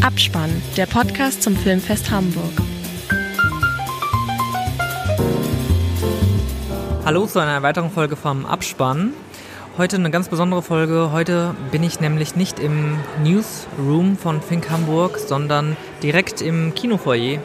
Abspann, 0.00 0.62
der 0.76 0.86
Podcast 0.86 1.42
zum 1.42 1.56
Filmfest 1.56 2.10
Hamburg. 2.10 2.52
Hallo 7.04 7.26
zu 7.26 7.40
einer 7.40 7.62
weiteren 7.62 7.90
Folge 7.90 8.14
vom 8.14 8.46
Abspann. 8.46 9.12
Heute 9.76 9.96
eine 9.96 10.10
ganz 10.10 10.28
besondere 10.28 10.62
Folge. 10.62 11.10
Heute 11.12 11.54
bin 11.72 11.82
ich 11.82 11.98
nämlich 11.98 12.36
nicht 12.36 12.60
im 12.60 12.98
Newsroom 13.24 14.16
von 14.16 14.40
Fink 14.40 14.70
Hamburg, 14.70 15.18
sondern 15.18 15.76
direkt 16.00 16.42
im 16.42 16.74
Kinofoyer 16.74 17.40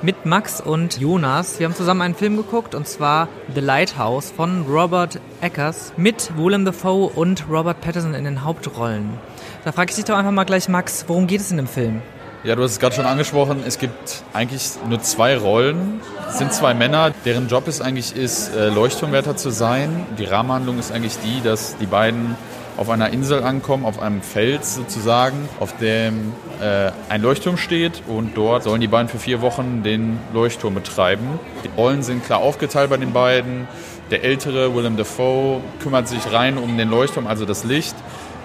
mit 0.00 0.24
Max 0.24 0.62
und 0.62 0.98
Jonas. 0.98 1.58
Wir 1.58 1.66
haben 1.66 1.74
zusammen 1.74 2.00
einen 2.00 2.14
Film 2.14 2.38
geguckt 2.38 2.74
und 2.74 2.88
zwar 2.88 3.28
The 3.54 3.60
Lighthouse 3.60 4.30
von 4.30 4.62
Robert 4.66 5.20
Eckers 5.40 5.92
mit 5.96 6.32
Willem 6.36 6.64
Dafoe 6.64 7.10
und 7.14 7.44
Robert 7.50 7.80
Pattinson 7.80 8.14
in 8.14 8.24
den 8.24 8.44
Hauptrollen. 8.44 9.18
Da 9.64 9.72
frage 9.72 9.90
ich 9.90 9.96
dich 9.96 10.04
doch 10.04 10.16
einfach 10.16 10.32
mal 10.32 10.44
gleich, 10.44 10.68
Max, 10.68 11.04
worum 11.08 11.26
geht 11.26 11.40
es 11.40 11.50
in 11.50 11.56
dem 11.56 11.66
Film? 11.66 12.02
Ja, 12.42 12.56
du 12.56 12.62
hast 12.62 12.72
es 12.72 12.78
gerade 12.80 12.94
schon 12.94 13.04
angesprochen. 13.04 13.62
Es 13.66 13.78
gibt 13.78 14.22
eigentlich 14.32 14.70
nur 14.88 15.00
zwei 15.02 15.36
Rollen. 15.36 16.00
Es 16.28 16.38
sind 16.38 16.52
zwei 16.54 16.72
Männer, 16.72 17.12
deren 17.24 17.48
Job 17.48 17.68
es 17.68 17.82
eigentlich 17.82 18.16
ist, 18.16 18.54
äh, 18.54 18.68
Leuchtturmwärter 18.68 19.36
zu 19.36 19.50
sein. 19.50 20.06
Die 20.18 20.24
Rahmenhandlung 20.24 20.78
ist 20.78 20.90
eigentlich 20.90 21.18
die, 21.18 21.42
dass 21.42 21.76
die 21.76 21.86
beiden 21.86 22.36
auf 22.78 22.88
einer 22.88 23.12
Insel 23.12 23.42
ankommen, 23.42 23.84
auf 23.84 24.00
einem 24.00 24.22
Fels 24.22 24.74
sozusagen, 24.74 25.50
auf 25.58 25.76
dem 25.76 26.32
äh, 26.62 26.90
ein 27.10 27.20
Leuchtturm 27.20 27.58
steht 27.58 28.02
und 28.08 28.38
dort 28.38 28.62
sollen 28.62 28.80
die 28.80 28.88
beiden 28.88 29.08
für 29.08 29.18
vier 29.18 29.42
Wochen 29.42 29.82
den 29.82 30.18
Leuchtturm 30.32 30.72
betreiben. 30.72 31.38
Die 31.62 31.68
Rollen 31.76 32.02
sind 32.02 32.24
klar 32.24 32.38
aufgeteilt 32.38 32.88
bei 32.88 32.96
den 32.96 33.12
beiden. 33.12 33.68
Der 34.10 34.24
ältere 34.24 34.74
Willem 34.74 34.96
Dafoe 34.96 35.60
kümmert 35.80 36.08
sich 36.08 36.32
rein 36.32 36.58
um 36.58 36.76
den 36.76 36.90
Leuchtturm, 36.90 37.28
also 37.28 37.44
das 37.44 37.62
Licht. 37.62 37.94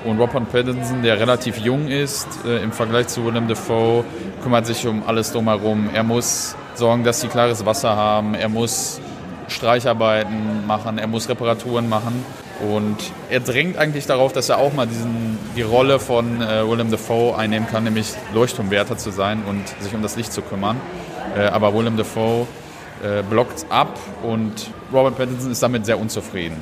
Und 0.03 0.19
Robert 0.19 0.51
Pattinson, 0.51 1.01
der 1.01 1.19
relativ 1.19 1.57
jung 1.57 1.87
ist 1.87 2.27
äh, 2.45 2.61
im 2.61 2.71
Vergleich 2.71 3.07
zu 3.07 3.25
Willem 3.25 3.47
Dafoe, 3.47 4.03
kümmert 4.43 4.67
sich 4.67 4.85
um 4.85 5.01
alles 5.07 5.31
drumherum. 5.31 5.89
Er 5.91 6.03
muss 6.03 6.55
sorgen, 6.75 7.03
dass 7.03 7.21
sie 7.21 7.29
klares 7.29 7.65
Wasser 7.65 7.95
haben. 7.95 8.35
Er 8.35 8.48
muss 8.48 9.01
Streicharbeiten 9.48 10.67
machen. 10.67 10.99
Er 10.99 11.07
muss 11.07 11.27
Reparaturen 11.29 11.90
machen. 11.90 12.23
Und 12.71 12.97
er 13.31 13.40
drängt 13.40 13.77
eigentlich 13.79 14.05
darauf, 14.05 14.34
dass 14.34 14.49
er 14.49 14.59
auch 14.59 14.71
mal 14.71 14.85
diesen, 14.85 15.40
die 15.55 15.63
Rolle 15.63 15.99
von 15.99 16.43
äh, 16.43 16.70
Willem 16.70 16.91
Dafoe 16.91 17.35
einnehmen 17.35 17.68
kann, 17.68 17.85
nämlich 17.85 18.13
Leuchtturmwärter 18.35 18.99
zu 18.99 19.09
sein 19.09 19.41
und 19.49 19.68
sich 19.84 19.95
um 19.95 20.03
das 20.03 20.15
Licht 20.15 20.31
zu 20.31 20.43
kümmern. 20.43 20.79
Äh, 21.35 21.45
aber 21.45 21.73
Willem 21.73 21.97
Dafoe 21.97 22.45
äh, 23.04 23.24
blockt 23.24 23.65
ab 23.70 23.99
und 24.24 24.70
Robert 24.93 25.18
Pattinson 25.18 25.51
ist 25.51 25.62
damit 25.63 25.85
sehr 25.85 25.99
unzufrieden. 25.99 26.55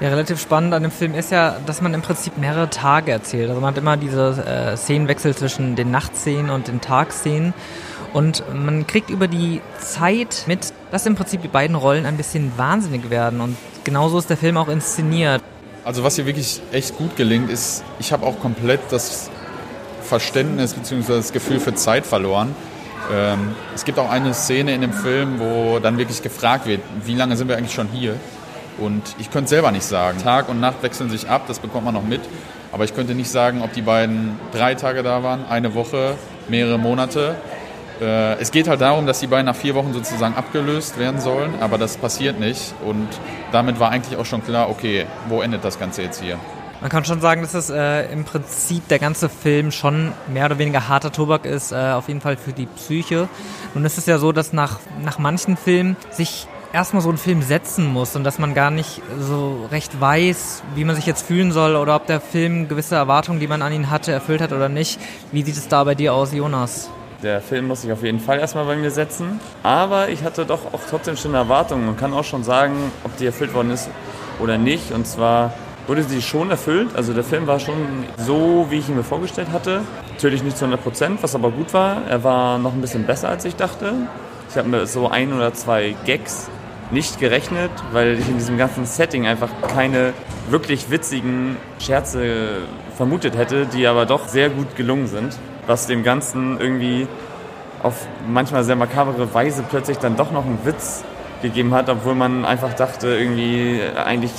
Ja, 0.00 0.08
relativ 0.08 0.40
spannend 0.40 0.72
an 0.72 0.82
dem 0.82 0.90
Film 0.90 1.14
ist 1.14 1.30
ja, 1.30 1.56
dass 1.66 1.82
man 1.82 1.92
im 1.92 2.00
Prinzip 2.00 2.38
mehrere 2.38 2.70
Tage 2.70 3.12
erzählt. 3.12 3.50
Also 3.50 3.60
man 3.60 3.72
hat 3.72 3.78
immer 3.78 3.98
diese 3.98 4.30
äh, 4.46 4.76
Szenenwechsel 4.76 5.36
zwischen 5.36 5.76
den 5.76 5.90
Nachtszenen 5.90 6.48
und 6.48 6.68
den 6.68 6.80
Tagszenen. 6.80 7.52
Und 8.14 8.42
man 8.52 8.86
kriegt 8.86 9.10
über 9.10 9.28
die 9.28 9.60
Zeit 9.78 10.44
mit, 10.46 10.72
dass 10.90 11.04
im 11.04 11.16
Prinzip 11.16 11.42
die 11.42 11.48
beiden 11.48 11.76
Rollen 11.76 12.06
ein 12.06 12.16
bisschen 12.16 12.50
wahnsinnig 12.56 13.10
werden. 13.10 13.42
Und 13.42 13.56
genauso 13.84 14.18
ist 14.18 14.30
der 14.30 14.38
Film 14.38 14.56
auch 14.56 14.68
inszeniert. 14.68 15.42
Also 15.84 16.02
was 16.02 16.16
hier 16.16 16.24
wirklich 16.24 16.62
echt 16.72 16.96
gut 16.96 17.16
gelingt, 17.16 17.50
ist, 17.50 17.84
ich 17.98 18.12
habe 18.12 18.26
auch 18.26 18.40
komplett 18.40 18.80
das 18.90 19.30
Verständnis 20.02 20.72
bzw. 20.72 21.16
das 21.16 21.32
Gefühl 21.32 21.60
für 21.60 21.74
Zeit 21.74 22.06
verloren. 22.06 22.54
Ähm, 23.12 23.54
es 23.74 23.84
gibt 23.84 23.98
auch 23.98 24.10
eine 24.10 24.34
Szene 24.34 24.74
in 24.74 24.80
dem 24.80 24.92
Film, 24.92 25.40
wo 25.40 25.78
dann 25.78 25.98
wirklich 25.98 26.22
gefragt 26.22 26.66
wird, 26.66 26.80
wie 27.04 27.14
lange 27.14 27.36
sind 27.36 27.48
wir 27.48 27.56
eigentlich 27.56 27.74
schon 27.74 27.88
hier? 27.88 28.16
Und 28.78 29.02
ich 29.18 29.30
könnte 29.30 29.50
selber 29.50 29.72
nicht 29.72 29.84
sagen. 29.84 30.18
Tag 30.22 30.48
und 30.48 30.60
Nacht 30.60 30.82
wechseln 30.82 31.10
sich 31.10 31.28
ab, 31.28 31.42
das 31.48 31.58
bekommt 31.58 31.84
man 31.84 31.94
noch 31.94 32.04
mit. 32.04 32.20
Aber 32.72 32.84
ich 32.84 32.94
könnte 32.94 33.14
nicht 33.14 33.30
sagen, 33.30 33.62
ob 33.62 33.72
die 33.72 33.82
beiden 33.82 34.38
drei 34.52 34.74
Tage 34.74 35.02
da 35.02 35.22
waren, 35.22 35.44
eine 35.48 35.74
Woche, 35.74 36.14
mehrere 36.48 36.78
Monate. 36.78 37.34
Äh, 38.00 38.34
es 38.40 38.52
geht 38.52 38.68
halt 38.68 38.80
darum, 38.80 39.06
dass 39.06 39.20
die 39.20 39.26
beiden 39.26 39.46
nach 39.46 39.56
vier 39.56 39.74
Wochen 39.74 39.92
sozusagen 39.92 40.34
abgelöst 40.34 40.98
werden 40.98 41.20
sollen, 41.20 41.54
aber 41.60 41.78
das 41.78 41.96
passiert 41.96 42.38
nicht. 42.38 42.74
Und 42.86 43.08
damit 43.52 43.80
war 43.80 43.90
eigentlich 43.90 44.18
auch 44.18 44.24
schon 44.26 44.44
klar, 44.44 44.70
okay, 44.70 45.06
wo 45.28 45.42
endet 45.42 45.64
das 45.64 45.78
Ganze 45.78 46.02
jetzt 46.02 46.22
hier? 46.22 46.38
Man 46.80 46.88
kann 46.88 47.04
schon 47.04 47.20
sagen, 47.20 47.42
dass 47.42 47.52
es 47.52 47.68
äh, 47.68 48.10
im 48.10 48.24
Prinzip 48.24 48.88
der 48.88 48.98
ganze 48.98 49.28
Film 49.28 49.70
schon 49.70 50.12
mehr 50.28 50.46
oder 50.46 50.58
weniger 50.58 50.88
harter 50.88 51.12
Tobak 51.12 51.44
ist, 51.44 51.72
äh, 51.72 51.92
auf 51.92 52.08
jeden 52.08 52.22
Fall 52.22 52.38
für 52.38 52.54
die 52.54 52.64
Psyche. 52.64 53.28
Nun 53.74 53.84
ist 53.84 53.98
es 53.98 54.06
ja 54.06 54.16
so, 54.16 54.32
dass 54.32 54.54
nach, 54.54 54.80
nach 55.04 55.18
manchen 55.18 55.58
Filmen 55.58 55.96
sich 56.10 56.48
erstmal 56.72 57.02
so 57.02 57.10
ein 57.10 57.18
Film 57.18 57.42
setzen 57.42 57.86
muss 57.86 58.16
und 58.16 58.24
dass 58.24 58.38
man 58.38 58.54
gar 58.54 58.70
nicht 58.70 59.02
so 59.18 59.66
recht 59.70 60.00
weiß, 60.00 60.62
wie 60.74 60.84
man 60.84 60.96
sich 60.96 61.04
jetzt 61.04 61.26
fühlen 61.26 61.52
soll 61.52 61.76
oder 61.76 61.96
ob 61.96 62.06
der 62.06 62.20
Film 62.20 62.66
gewisse 62.68 62.94
Erwartungen, 62.94 63.40
die 63.40 63.46
man 63.46 63.60
an 63.60 63.74
ihn 63.74 63.90
hatte, 63.90 64.12
erfüllt 64.12 64.40
hat 64.40 64.52
oder 64.52 64.70
nicht. 64.70 64.98
Wie 65.32 65.42
sieht 65.42 65.58
es 65.58 65.68
da 65.68 65.84
bei 65.84 65.94
dir 65.94 66.14
aus, 66.14 66.32
Jonas? 66.32 66.88
Der 67.22 67.42
Film 67.42 67.66
muss 67.68 67.82
sich 67.82 67.92
auf 67.92 68.02
jeden 68.02 68.20
Fall 68.20 68.38
erstmal 68.38 68.64
bei 68.64 68.76
mir 68.76 68.90
setzen. 68.90 69.38
Aber 69.62 70.08
ich 70.08 70.24
hatte 70.24 70.46
doch 70.46 70.72
auch 70.72 70.80
trotzdem 70.88 71.18
schon 71.18 71.34
Erwartungen 71.34 71.88
und 71.88 71.98
kann 71.98 72.14
auch 72.14 72.24
schon 72.24 72.42
sagen, 72.42 72.90
ob 73.04 73.14
die 73.18 73.26
erfüllt 73.26 73.52
worden 73.52 73.70
ist 73.70 73.90
oder 74.38 74.56
nicht. 74.56 74.92
Und 74.92 75.06
zwar 75.06 75.52
wurde 75.90 76.04
sie 76.04 76.22
schon 76.22 76.52
erfüllt. 76.52 76.90
Also 76.94 77.12
der 77.12 77.24
Film 77.24 77.48
war 77.48 77.58
schon 77.58 77.74
so, 78.16 78.68
wie 78.70 78.78
ich 78.78 78.88
ihn 78.88 78.94
mir 78.94 79.02
vorgestellt 79.02 79.48
hatte. 79.52 79.80
Natürlich 80.12 80.44
nicht 80.44 80.56
zu 80.56 80.64
100 80.64 80.80
Prozent, 80.84 81.20
was 81.20 81.34
aber 81.34 81.50
gut 81.50 81.74
war. 81.74 82.02
Er 82.08 82.22
war 82.22 82.58
noch 82.58 82.74
ein 82.74 82.80
bisschen 82.80 83.06
besser, 83.06 83.28
als 83.28 83.44
ich 83.44 83.56
dachte. 83.56 83.92
Ich 84.48 84.56
habe 84.56 84.68
mir 84.68 84.86
so 84.86 85.08
ein 85.08 85.32
oder 85.32 85.52
zwei 85.52 85.96
Gags 86.06 86.48
nicht 86.92 87.18
gerechnet, 87.18 87.72
weil 87.90 88.20
ich 88.20 88.28
in 88.28 88.38
diesem 88.38 88.56
ganzen 88.56 88.84
Setting 88.84 89.26
einfach 89.26 89.48
keine 89.74 90.12
wirklich 90.48 90.92
witzigen 90.92 91.56
Scherze 91.80 92.58
vermutet 92.96 93.36
hätte, 93.36 93.66
die 93.66 93.88
aber 93.88 94.06
doch 94.06 94.28
sehr 94.28 94.48
gut 94.48 94.76
gelungen 94.76 95.08
sind, 95.08 95.36
was 95.66 95.88
dem 95.88 96.04
Ganzen 96.04 96.60
irgendwie 96.60 97.08
auf 97.82 98.06
manchmal 98.28 98.62
sehr 98.62 98.76
makabere 98.76 99.34
Weise 99.34 99.64
plötzlich 99.68 99.98
dann 99.98 100.14
doch 100.14 100.30
noch 100.30 100.46
einen 100.46 100.60
Witz 100.64 101.02
gegeben 101.42 101.74
hat, 101.74 101.88
obwohl 101.88 102.14
man 102.14 102.44
einfach 102.44 102.74
dachte, 102.74 103.08
irgendwie 103.08 103.80
eigentlich 103.96 104.30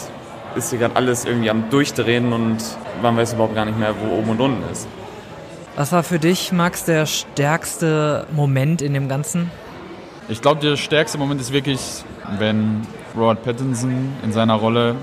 ist 0.56 0.70
hier 0.70 0.80
gerade 0.80 0.96
alles 0.96 1.26
irgendwie 1.26 1.50
am 1.50 1.70
Durchdrehen 1.70 2.34
und 2.34 2.58
man 3.02 3.18
weiß 3.18 3.34
überhaupt 3.34 3.56
gar 3.56 3.66
nicht 3.66 3.78
mehr, 3.78 3.94
wo 4.00 4.18
oben 4.18 4.30
und 4.32 4.42
unten 4.42 4.72
ist. 4.72 4.88
Was 5.76 5.92
war 5.92 6.04
für 6.04 6.20
dich, 6.20 6.52
Max, 6.52 6.84
der 6.86 7.06
stärkste 7.06 8.28
Moment 8.32 8.82
in 8.82 8.94
dem 8.94 9.08
Ganzen? 9.08 9.50
Ich 10.28 10.42
glaube, 10.42 10.62
der 10.62 10.76
stärkste 10.78 11.18
Moment 11.18 11.42
ist 11.42 11.54
wirklich, 11.54 11.80
wenn 12.38 12.82
Robert 13.16 13.44
Pattinson 13.44 14.14
in 14.24 14.32
seiner 14.32 14.56
Rolle 14.56 14.96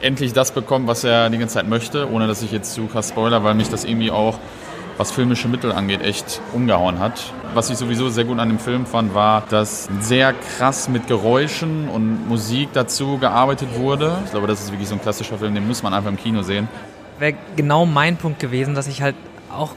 endlich 0.00 0.32
das 0.32 0.52
bekommt, 0.52 0.86
was 0.86 1.04
er 1.04 1.30
die 1.30 1.38
ganze 1.38 1.54
Zeit 1.54 1.68
möchte, 1.68 2.10
ohne 2.10 2.26
dass 2.26 2.42
ich 2.42 2.52
jetzt 2.52 2.74
zu 2.74 2.86
krass 2.86 3.10
spoiler, 3.10 3.44
weil 3.44 3.54
mich 3.54 3.68
das 3.68 3.84
irgendwie 3.84 4.10
auch, 4.10 4.38
was 4.98 5.12
filmische 5.12 5.48
Mittel 5.48 5.72
angeht, 5.72 6.02
echt 6.02 6.42
umgehauen 6.52 6.98
hat. 6.98 7.32
Was 7.54 7.70
ich 7.70 7.78
sowieso 7.78 8.10
sehr 8.10 8.24
gut 8.24 8.38
an 8.38 8.48
dem 8.48 8.58
Film 8.58 8.84
fand, 8.84 9.14
war, 9.14 9.44
dass 9.48 9.88
sehr 10.00 10.34
krass 10.34 10.88
mit 10.88 11.06
Geräuschen 11.06 11.88
und 11.88 12.28
Musik 12.28 12.70
dazu 12.74 13.16
gearbeitet 13.18 13.78
wurde. 13.78 14.18
Ich 14.24 14.32
glaube, 14.32 14.48
das 14.48 14.60
ist 14.60 14.72
wirklich 14.72 14.88
so 14.88 14.96
ein 14.96 15.00
klassischer 15.00 15.38
Film, 15.38 15.54
den 15.54 15.66
muss 15.66 15.82
man 15.82 15.94
einfach 15.94 16.10
im 16.10 16.16
Kino 16.16 16.42
sehen. 16.42 16.68
Wäre 17.18 17.34
genau 17.56 17.86
mein 17.86 18.16
Punkt 18.16 18.40
gewesen, 18.40 18.74
dass 18.74 18.88
ich 18.88 19.00
halt 19.00 19.14
auch 19.50 19.74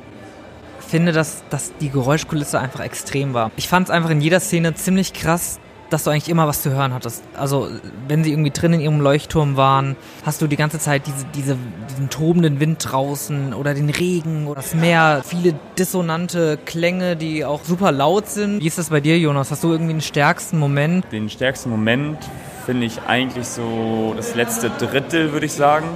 finde, 0.79 1.11
dass, 1.13 1.43
dass 1.49 1.71
die 1.77 1.89
Geräuschkulisse 1.89 2.59
einfach 2.59 2.81
extrem 2.81 3.33
war. 3.33 3.51
Ich 3.55 3.69
fand 3.69 3.87
es 3.87 3.91
einfach 3.91 4.09
in 4.09 4.21
jeder 4.21 4.39
Szene 4.39 4.73
ziemlich 4.73 5.13
krass, 5.13 5.59
dass 5.91 6.05
du 6.05 6.09
eigentlich 6.09 6.29
immer 6.29 6.47
was 6.47 6.63
zu 6.63 6.71
hören 6.71 6.93
hattest. 6.93 7.21
Also 7.37 7.67
wenn 8.07 8.23
sie 8.23 8.31
irgendwie 8.31 8.49
drin 8.49 8.73
in 8.73 8.79
ihrem 8.81 9.01
Leuchtturm 9.01 9.57
waren, 9.57 9.95
hast 10.25 10.41
du 10.41 10.47
die 10.47 10.55
ganze 10.55 10.79
Zeit 10.79 11.05
diese, 11.05 11.25
diese, 11.35 11.57
diesen 11.89 12.09
tobenden 12.09 12.59
Wind 12.59 12.77
draußen 12.89 13.53
oder 13.53 13.73
den 13.73 13.89
Regen 13.89 14.47
oder 14.47 14.61
das 14.61 14.73
Meer, 14.73 15.21
viele 15.25 15.53
dissonante 15.77 16.57
Klänge, 16.65 17.17
die 17.17 17.43
auch 17.43 17.63
super 17.65 17.91
laut 17.91 18.27
sind. 18.27 18.61
Wie 18.61 18.67
ist 18.67 18.77
das 18.77 18.89
bei 18.89 19.01
dir, 19.01 19.19
Jonas? 19.19 19.51
Hast 19.51 19.63
du 19.63 19.71
irgendwie 19.71 19.93
den 19.93 20.01
stärksten 20.01 20.57
Moment? 20.57 21.05
Den 21.11 21.29
stärksten 21.29 21.69
Moment 21.69 22.17
finde 22.65 22.85
ich 22.85 23.01
eigentlich 23.07 23.47
so 23.47 24.13
das 24.15 24.35
letzte 24.35 24.69
Drittel, 24.69 25.33
würde 25.33 25.45
ich 25.45 25.53
sagen, 25.53 25.87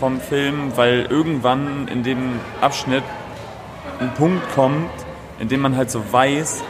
vom 0.00 0.20
Film, 0.20 0.72
weil 0.74 1.06
irgendwann 1.08 1.86
in 1.88 2.02
dem 2.02 2.40
Abschnitt 2.60 3.04
ein 4.00 4.12
Punkt 4.14 4.42
kommt, 4.54 4.90
in 5.38 5.48
dem 5.48 5.60
man 5.60 5.76
halt 5.76 5.90
so 5.90 6.02
weiß, 6.10 6.62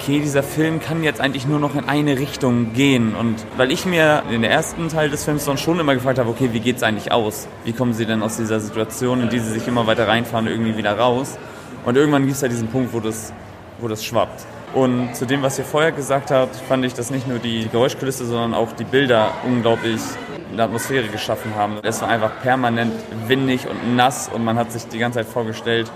okay, 0.00 0.20
dieser 0.20 0.42
Film 0.42 0.80
kann 0.80 1.02
jetzt 1.02 1.20
eigentlich 1.20 1.46
nur 1.46 1.58
noch 1.58 1.74
in 1.74 1.86
eine 1.86 2.18
Richtung 2.18 2.72
gehen. 2.72 3.14
Und 3.14 3.36
weil 3.58 3.70
ich 3.70 3.84
mir 3.84 4.22
in 4.30 4.40
der 4.40 4.50
ersten 4.50 4.88
Teil 4.88 5.10
des 5.10 5.24
Films 5.24 5.44
dann 5.44 5.58
schon 5.58 5.78
immer 5.78 5.94
gefragt 5.94 6.18
habe, 6.18 6.30
okay, 6.30 6.50
wie 6.52 6.60
geht 6.60 6.78
es 6.78 6.82
eigentlich 6.82 7.12
aus? 7.12 7.46
Wie 7.64 7.72
kommen 7.72 7.92
sie 7.92 8.06
denn 8.06 8.22
aus 8.22 8.38
dieser 8.38 8.60
Situation, 8.60 9.20
in 9.20 9.28
die 9.28 9.38
sie 9.38 9.50
sich 9.50 9.68
immer 9.68 9.86
weiter 9.86 10.08
reinfahren, 10.08 10.46
irgendwie 10.46 10.76
wieder 10.76 10.98
raus? 10.98 11.38
Und 11.84 11.96
irgendwann 11.96 12.22
gibt 12.22 12.34
es 12.34 12.40
ja 12.40 12.48
diesen 12.48 12.68
Punkt, 12.68 12.94
wo 12.94 13.00
das, 13.00 13.34
wo 13.78 13.88
das 13.88 14.02
schwappt. 14.02 14.46
Und 14.72 15.14
zu 15.14 15.26
dem, 15.26 15.42
was 15.42 15.58
ihr 15.58 15.64
vorher 15.64 15.92
gesagt 15.92 16.30
habt, 16.30 16.56
fand 16.56 16.84
ich, 16.86 16.94
dass 16.94 17.10
nicht 17.10 17.28
nur 17.28 17.38
die 17.38 17.68
Geräuschkulisse, 17.68 18.24
sondern 18.24 18.54
auch 18.54 18.72
die 18.72 18.84
Bilder 18.84 19.32
unglaublich 19.44 20.00
eine 20.50 20.62
Atmosphäre 20.62 21.08
geschaffen 21.08 21.54
haben. 21.56 21.78
Es 21.82 22.00
war 22.00 22.08
einfach 22.08 22.40
permanent 22.40 22.94
windig 23.26 23.68
und 23.68 23.96
nass 23.96 24.30
und 24.32 24.44
man 24.44 24.56
hat 24.56 24.72
sich 24.72 24.86
die 24.86 24.98
ganze 24.98 25.18
Zeit 25.18 25.28
vorgestellt, 25.28 25.90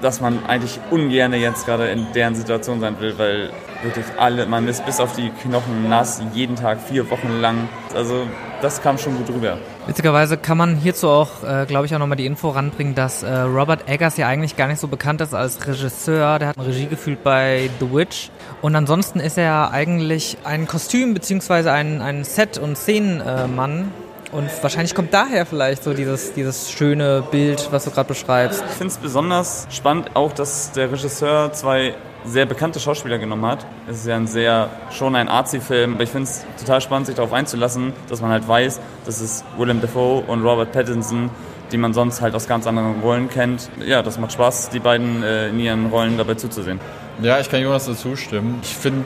dass 0.00 0.20
man 0.20 0.44
eigentlich 0.46 0.78
ungern 0.90 1.32
jetzt 1.34 1.66
gerade 1.66 1.88
in 1.88 2.06
deren 2.14 2.34
Situation 2.34 2.80
sein 2.80 2.98
will, 3.00 3.14
weil 3.18 3.50
wirklich 3.82 4.06
alle, 4.18 4.46
man 4.46 4.66
ist 4.68 4.84
bis 4.86 5.00
auf 5.00 5.14
die 5.14 5.30
Knochen 5.42 5.88
nass, 5.88 6.20
jeden 6.34 6.56
Tag, 6.56 6.80
vier 6.80 7.08
Wochen 7.10 7.40
lang. 7.40 7.68
Also 7.94 8.26
das 8.60 8.82
kam 8.82 8.98
schon 8.98 9.16
gut 9.16 9.28
rüber. 9.28 9.58
Witzigerweise 9.86 10.36
kann 10.36 10.58
man 10.58 10.74
hierzu 10.76 11.08
auch, 11.08 11.44
äh, 11.44 11.64
glaube 11.66 11.86
ich, 11.86 11.94
auch 11.94 11.98
nochmal 11.98 12.16
die 12.16 12.26
Info 12.26 12.50
ranbringen, 12.50 12.94
dass 12.94 13.22
äh, 13.22 13.32
Robert 13.32 13.88
Eggers 13.88 14.16
ja 14.16 14.26
eigentlich 14.26 14.56
gar 14.56 14.66
nicht 14.66 14.80
so 14.80 14.88
bekannt 14.88 15.20
ist 15.20 15.32
als 15.32 15.66
Regisseur. 15.66 16.38
Der 16.38 16.48
hat 16.48 16.58
Regie 16.58 16.86
gefühlt 16.86 17.22
bei 17.22 17.70
The 17.78 17.92
Witch. 17.92 18.30
Und 18.60 18.74
ansonsten 18.74 19.20
ist 19.20 19.38
er 19.38 19.70
eigentlich 19.70 20.38
ein 20.44 20.66
Kostüm- 20.66 21.14
bzw. 21.14 21.70
ein, 21.70 22.02
ein 22.02 22.24
Set- 22.24 22.58
und 22.58 22.76
Szenenmann. 22.76 23.92
Und 24.30 24.50
wahrscheinlich 24.62 24.94
kommt 24.94 25.14
daher 25.14 25.46
vielleicht 25.46 25.82
so 25.82 25.94
dieses, 25.94 26.34
dieses 26.34 26.70
schöne 26.70 27.24
Bild, 27.30 27.68
was 27.70 27.84
du 27.84 27.90
gerade 27.90 28.08
beschreibst. 28.08 28.62
Ich 28.68 28.74
finde 28.74 28.92
es 28.92 28.98
besonders 28.98 29.66
spannend 29.70 30.10
auch, 30.14 30.32
dass 30.32 30.72
der 30.72 30.92
Regisseur 30.92 31.52
zwei 31.52 31.94
sehr 32.24 32.44
bekannte 32.44 32.78
Schauspieler 32.78 33.18
genommen 33.18 33.46
hat. 33.46 33.64
Es 33.88 33.98
ist 33.98 34.06
ja 34.06 34.16
ein 34.16 34.26
sehr, 34.26 34.68
schon 34.90 35.16
ein 35.16 35.28
Arzi-Film, 35.28 35.94
aber 35.94 36.02
ich 36.02 36.10
finde 36.10 36.28
es 36.28 36.44
total 36.58 36.80
spannend, 36.82 37.06
sich 37.06 37.16
darauf 37.16 37.32
einzulassen, 37.32 37.94
dass 38.10 38.20
man 38.20 38.30
halt 38.30 38.46
weiß, 38.46 38.80
dass 39.06 39.20
es 39.20 39.44
Willem 39.56 39.80
Dafoe 39.80 40.22
und 40.26 40.44
Robert 40.44 40.72
Pattinson, 40.72 41.30
die 41.72 41.78
man 41.78 41.94
sonst 41.94 42.20
halt 42.20 42.34
aus 42.34 42.46
ganz 42.46 42.66
anderen 42.66 43.00
Rollen 43.00 43.30
kennt. 43.30 43.70
Ja, 43.86 44.02
das 44.02 44.18
macht 44.18 44.32
Spaß, 44.32 44.68
die 44.70 44.80
beiden 44.80 45.22
äh, 45.22 45.48
in 45.48 45.60
ihren 45.60 45.86
Rollen 45.86 46.18
dabei 46.18 46.34
zuzusehen. 46.34 46.80
Ja, 47.22 47.40
ich 47.40 47.48
kann 47.48 47.62
Jonas 47.62 47.86
dazu 47.86 48.14
stimmen. 48.14 48.58
Ich 48.62 48.76
finde, 48.76 49.04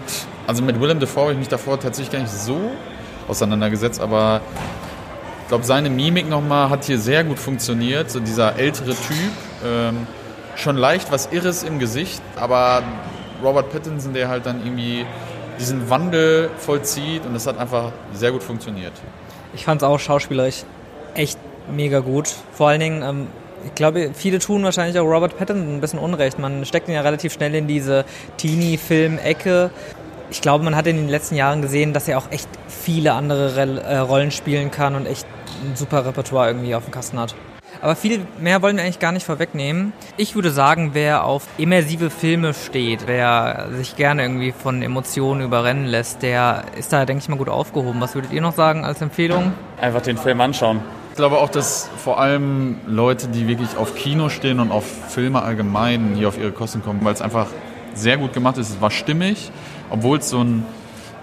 also 0.48 0.64
mit 0.64 0.80
Willem 0.80 0.98
Dafoe 0.98 1.22
habe 1.22 1.32
ich 1.32 1.38
mich 1.38 1.48
davor 1.48 1.78
tatsächlich 1.78 2.12
gar 2.12 2.20
nicht 2.20 2.32
so 2.32 2.58
auseinandergesetzt, 3.28 4.00
aber 4.00 4.40
ich 5.42 5.48
glaube, 5.48 5.64
seine 5.64 5.90
Mimik 5.90 6.28
nochmal 6.28 6.70
hat 6.70 6.84
hier 6.84 6.98
sehr 6.98 7.24
gut 7.24 7.38
funktioniert. 7.38 8.10
So 8.10 8.20
dieser 8.20 8.58
ältere 8.58 8.94
Typ, 8.94 9.32
ähm, 9.64 10.06
schon 10.56 10.76
leicht 10.76 11.10
was 11.12 11.28
Irres 11.30 11.62
im 11.62 11.78
Gesicht, 11.78 12.22
aber 12.36 12.82
Robert 13.42 13.70
Pattinson, 13.72 14.14
der 14.14 14.28
halt 14.28 14.46
dann 14.46 14.64
irgendwie 14.64 15.04
diesen 15.58 15.90
Wandel 15.90 16.50
vollzieht 16.58 17.24
und 17.26 17.34
das 17.34 17.46
hat 17.46 17.58
einfach 17.58 17.92
sehr 18.12 18.32
gut 18.32 18.42
funktioniert. 18.42 18.92
Ich 19.54 19.64
fand 19.64 19.82
es 19.82 19.88
auch 19.88 19.98
schauspielerisch 19.98 20.64
echt 21.14 21.38
mega 21.70 22.00
gut. 22.00 22.34
Vor 22.52 22.68
allen 22.68 22.80
Dingen, 22.80 23.02
ähm, 23.02 23.26
ich 23.64 23.74
glaube, 23.74 24.10
viele 24.14 24.38
tun 24.38 24.64
wahrscheinlich 24.64 24.98
auch 24.98 25.04
Robert 25.04 25.38
Pattinson 25.38 25.76
ein 25.76 25.80
bisschen 25.80 25.98
Unrecht. 25.98 26.38
Man 26.38 26.64
steckt 26.64 26.88
ihn 26.88 26.94
ja 26.94 27.02
relativ 27.02 27.32
schnell 27.32 27.54
in 27.54 27.66
diese 27.66 28.04
Teenie-Film-Ecke. 28.38 29.70
Ich 30.30 30.40
glaube, 30.40 30.64
man 30.64 30.74
hat 30.74 30.86
in 30.86 30.96
den 30.96 31.08
letzten 31.08 31.36
Jahren 31.36 31.62
gesehen, 31.62 31.92
dass 31.92 32.08
er 32.08 32.18
auch 32.18 32.30
echt 32.30 32.48
viele 32.66 33.12
andere 33.12 33.56
Re 33.56 33.82
äh, 33.82 33.98
Rollen 33.98 34.30
spielen 34.30 34.70
kann 34.70 34.94
und 34.94 35.06
echt 35.06 35.26
ein 35.62 35.76
super 35.76 36.04
Repertoire 36.04 36.48
irgendwie 36.48 36.74
auf 36.74 36.84
dem 36.84 36.92
Kasten 36.92 37.18
hat. 37.18 37.34
Aber 37.80 37.96
viel 37.96 38.26
mehr 38.38 38.62
wollen 38.62 38.76
wir 38.76 38.84
eigentlich 38.84 38.98
gar 38.98 39.12
nicht 39.12 39.24
vorwegnehmen. 39.24 39.92
Ich 40.16 40.34
würde 40.34 40.50
sagen, 40.50 40.90
wer 40.92 41.24
auf 41.24 41.46
immersive 41.58 42.10
Filme 42.10 42.54
steht, 42.54 43.06
wer 43.06 43.68
sich 43.72 43.96
gerne 43.96 44.22
irgendwie 44.22 44.52
von 44.52 44.82
Emotionen 44.82 45.40
überrennen 45.40 45.86
lässt, 45.86 46.22
der 46.22 46.64
ist 46.76 46.92
da, 46.92 47.06
denke 47.06 47.22
ich 47.22 47.28
mal, 47.28 47.38
gut 47.38 47.48
aufgehoben. 47.48 48.00
Was 48.00 48.14
würdet 48.14 48.32
ihr 48.32 48.40
noch 48.40 48.54
sagen 48.54 48.84
als 48.84 49.00
Empfehlung? 49.00 49.52
Einfach 49.80 50.02
den 50.02 50.18
Film 50.18 50.40
anschauen. 50.40 50.80
Ich 51.10 51.16
glaube 51.16 51.38
auch, 51.38 51.48
dass 51.48 51.90
vor 51.96 52.20
allem 52.20 52.76
Leute, 52.86 53.28
die 53.28 53.48
wirklich 53.48 53.76
auf 53.76 53.94
Kino 53.94 54.28
stehen 54.28 54.60
und 54.60 54.70
auf 54.70 54.84
Filme 55.08 55.42
allgemein 55.42 56.14
hier 56.14 56.28
auf 56.28 56.38
ihre 56.38 56.52
Kosten 56.52 56.82
kommen, 56.82 57.00
weil 57.02 57.14
es 57.14 57.20
einfach 57.20 57.48
sehr 57.94 58.16
gut 58.16 58.32
gemacht 58.32 58.58
ist. 58.58 58.70
Es 58.70 58.80
war 58.80 58.90
stimmig, 58.90 59.50
obwohl 59.90 60.18
es 60.18 60.30
so 60.30 60.42
ein 60.42 60.64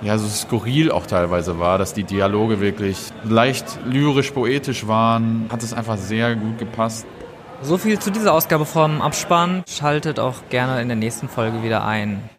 ja, 0.01 0.17
so 0.17 0.27
skurril 0.27 0.91
auch 0.91 1.05
teilweise 1.05 1.59
war, 1.59 1.77
dass 1.77 1.93
die 1.93 2.03
Dialoge 2.03 2.61
wirklich 2.61 2.97
leicht 3.23 3.65
lyrisch-poetisch 3.85 4.87
waren, 4.87 5.47
hat 5.51 5.63
es 5.63 5.73
einfach 5.73 5.97
sehr 5.97 6.35
gut 6.35 6.57
gepasst. 6.57 7.05
So 7.61 7.77
viel 7.77 7.99
zu 7.99 8.09
dieser 8.09 8.33
Ausgabe 8.33 8.65
vom 8.65 9.01
Abspann. 9.01 9.63
Schaltet 9.67 10.17
auch 10.19 10.35
gerne 10.49 10.81
in 10.81 10.87
der 10.87 10.95
nächsten 10.95 11.27
Folge 11.27 11.61
wieder 11.61 11.83
ein. 11.85 12.29